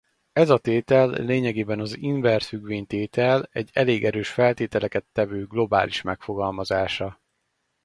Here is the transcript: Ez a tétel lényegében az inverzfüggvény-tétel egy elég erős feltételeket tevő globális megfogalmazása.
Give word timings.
Ez 0.31 0.49
a 0.49 0.57
tétel 0.57 1.09
lényegében 1.09 1.79
az 1.79 1.97
inverzfüggvény-tétel 1.97 3.47
egy 3.51 3.69
elég 3.73 4.05
erős 4.05 4.29
feltételeket 4.29 5.05
tevő 5.11 5.45
globális 5.47 6.01
megfogalmazása. 6.01 7.19